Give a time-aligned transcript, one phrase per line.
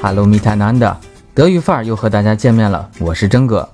[0.00, 0.96] Hello, m i t a n a n d a
[1.34, 3.68] 德语范儿又和大家见面了，我是真哥。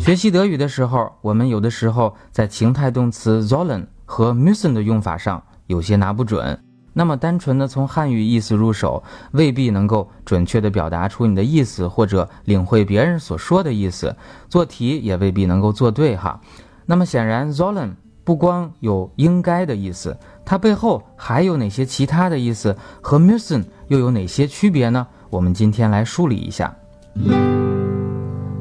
[0.00, 6.58] 学习德语的时候，我们有的时候在情态动词 sollen 和 müssen 的用法上有些拿不准。
[6.94, 9.00] 那么单纯的从汉语意思入手，
[9.30, 14.16] 未必能够准确的表达出你的意思，或者领会别人所说的意思。
[14.48, 16.40] 做题也未必能够做对哈。
[16.86, 17.90] 那么显然 sollen
[18.24, 20.16] 不光有应该的意思。
[20.44, 22.76] 它背后还有哪些其他的意思？
[23.00, 25.06] 和 müssen 又有哪些区别呢？
[25.30, 26.74] 我们今天来梳理一下。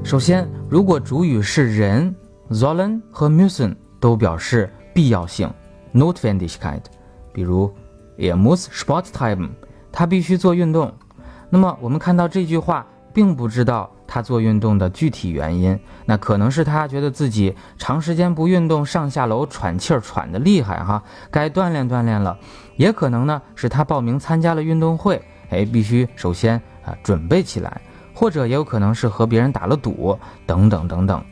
[0.03, 2.16] 首先，如果主语是人
[2.49, 5.52] ，sollen 和 müssen 都表示必要性
[5.93, 6.81] ，Notwendigkeit。
[7.33, 7.71] 比如
[8.17, 9.49] ，Er muss Sport treiben，
[9.91, 10.91] 他必须做运动。
[11.49, 13.89] 那么，我们看到这句话，并不知道。
[14.13, 22.38] 他做运动的具体原因，那可能是他觉得自己长时间不运动，上下楼喘气儿喘得厉害哈，该锻炼锻炼了。
[22.75, 27.80] 也可能呢是他报名参加了运动会，哎，必须首先啊准备起来，
[28.13, 31.23] 或者也有可能是和别人打了赌等等等等。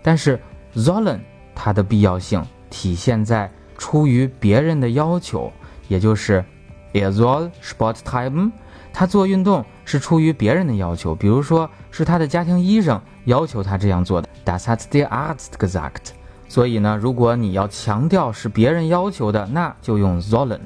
[0.00, 0.40] 但是
[0.76, 1.18] sollen
[1.56, 5.52] 它的必要性体现在出于别人的要求，
[5.88, 6.44] 也就是
[6.92, 8.52] er soll Sporttime。
[8.98, 14.28] 他做运动是出于别人的要求，比如说是他的家庭医生要求他这样做的。
[14.44, 16.10] Das hat der Arzt gesagt。
[16.48, 20.58] 所以呢，如果你要强调是别人要求的，那就用 sollen。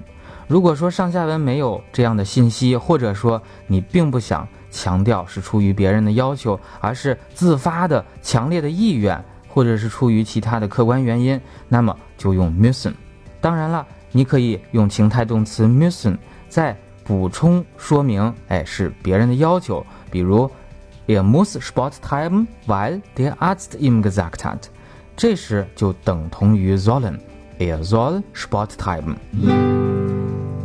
[0.49, 11.39] 如果说上下文没有这样的信息，或者说你并不想强调是出于别人的要求，而是自发的强烈的意愿，或者是出于其他的客观原因，
[11.69, 12.95] 那么就用 müssen。
[13.43, 16.17] 当然了，你可以用情态动词 müssen
[16.49, 16.75] 在。
[17.05, 20.51] 补充说明，哎，是别人的要求，比如
[21.07, 24.59] ，Er muss Sport treiben, weil der Arzt ihm gesagt hat。
[25.17, 29.17] 这时就等同于 sollen，Er soll Sport treiben。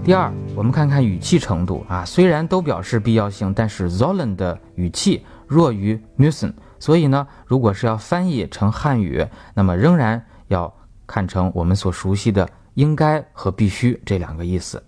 [0.03, 10.73] 第二，我们看看语气程度啊，虽然都表示必要性，但是 sollen 的语气弱于 müssen，所以呢，如果是要翻译成汉语，那么仍然要
[11.05, 14.81] 看成我们所熟悉的应该和必须这两个意思。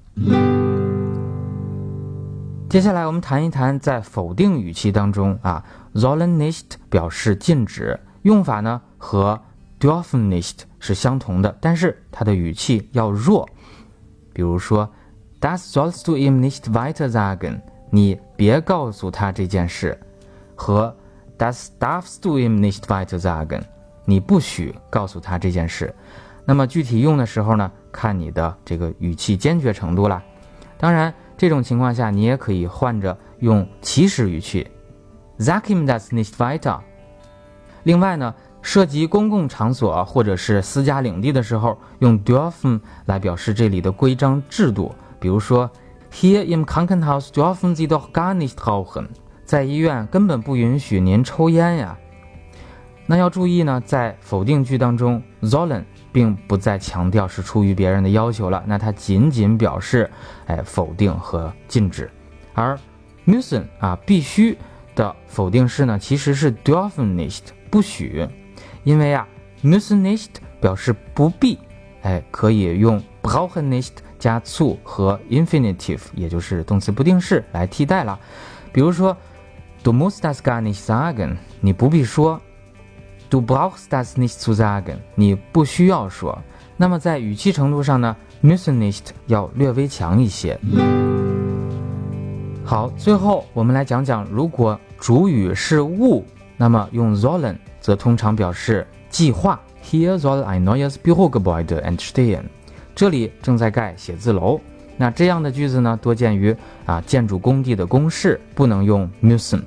[2.70, 5.66] 接下来我们谈一谈在否定语气当中啊
[5.96, 9.42] ，sollen nicht 表示禁止，用法呢和
[9.80, 13.50] dürfen nicht 是相同的，但是它的语气要弱。
[14.34, 14.88] 比如说
[15.42, 17.60] ，das sollst du ihm nicht weiter sagen，
[17.90, 20.00] 你别告诉他这件事，
[20.54, 20.96] 和
[21.40, 23.64] das darfst du ihm nicht weiter sagen，
[24.06, 25.92] 你不许告诉他这件事。
[26.46, 30.22] 那么具体用的时候呢，看你的这个语气坚决程度啦。
[30.78, 31.12] 当然。
[31.40, 34.68] 这种情况下，你也可以换着用祈使语气
[35.38, 36.78] ，sag ihm das nicht weiter。
[37.84, 44.94] 另外呢，涉及公共场所或者是私家领地的时候，用 dürfen 来表示这里的规章制度。
[45.18, 45.72] 比如说
[46.12, 49.08] ，Hier im Krankenhaus dürfen Sie doch gar nicht rauchen。
[49.46, 51.98] 在医院根本不允许您抽烟呀。
[53.10, 55.84] 那要注意呢，在否定句当中，sollen。
[56.12, 60.10] 并不再强调是出于别人的要求了，那它仅仅表示，
[60.48, 62.10] 哎，否定和禁止。
[62.56, 62.78] 而
[63.28, 64.58] müssen 啊，必须
[64.96, 68.28] 的否定式呢，其实是 dürfen nicht 不许，
[68.84, 69.28] 因为啊
[69.64, 71.60] ，müssen nicht 表示不必，
[72.02, 78.20] 哎，可以用 brauchen nicht 加促和 infinitive，也就是动词不定式来替代了。
[78.74, 79.16] 比如说
[79.84, 82.42] ，du musst das gar nicht sagen，你不必说。
[83.30, 86.36] Du brauchst das nicht zu sagen，你不需要说。
[86.78, 90.60] 那么在语气程度上呢，müssen nicht 要略微强一些。
[92.66, 96.26] 好，最后我们来讲讲，如果主语是物，
[96.58, 99.60] 那么用 sollen 则通常表示计划。
[99.84, 102.42] Hier soll ein neues Bürogebäude entstehen。
[102.96, 104.60] 这里正在盖写字楼。
[104.98, 109.62] 那这样的句子呢，多见于啊建筑工地的公示，不能用 müssen。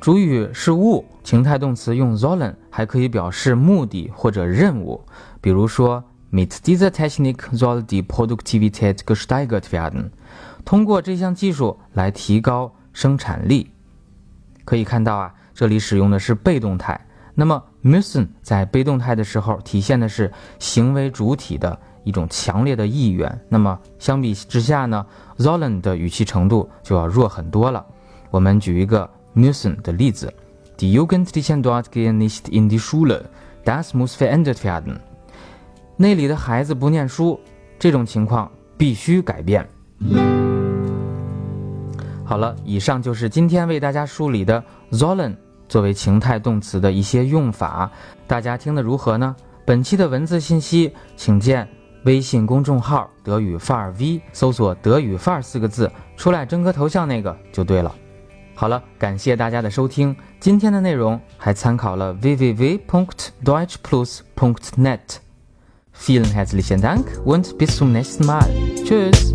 [0.00, 1.04] 主语是物。
[1.22, 5.04] 情态动词用 sollen 还可以表示目的或者任务，
[5.42, 6.02] 比如说
[6.32, 10.10] mit dieser Technik soll die Produktivität gesteigert werden。
[10.64, 13.70] 通过这项技术来提高生产力。
[14.64, 16.98] 可以看到啊，这里使用的是被动态。
[17.34, 23.40] 那么 müssen 在被动态的时候体现的是行为主体的一种强烈的意愿。
[23.50, 25.04] 那么相比之下呢
[25.36, 27.84] ，sollen 的语气程度就要弱很多了。
[28.30, 30.32] 我们举一个 müssen 的例子。
[30.78, 33.24] Die Jugendlichen dort gehen nicht in die Schule.
[33.64, 34.98] Das muss verändert werden.
[35.96, 37.38] 那里的孩子不念书，
[37.78, 39.68] 这种情况必须改变。
[42.24, 45.36] 好了，以上就是今天为大家梳理的 sollen
[45.68, 47.90] 作为情态动词的一些用法，
[48.26, 49.36] 大家听得如何呢？
[49.66, 51.68] 本期的文字信息，请见
[52.04, 57.94] 微信公众号“德语范儿 V”，搜索“德语范儿”四个字，出来真哥头像那个就对了。
[58.60, 64.98] 好了，感谢大家的收听，今天的内容还参考了 www.deutschplus.net。
[65.94, 68.46] Vielen herzlichen Dank und bis zum nächsten Mal.
[68.84, 69.34] Tschüss.